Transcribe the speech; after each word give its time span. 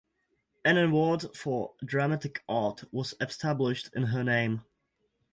An 0.65 0.77
award 0.79 1.37
for 1.37 1.75
dramatic 1.85 2.43
art 2.49 2.85
was 2.91 3.13
established 3.21 3.91
in 3.93 4.05
her 4.07 4.23
name. 4.23 4.63